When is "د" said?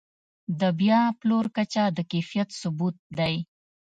0.59-0.61, 1.97-1.99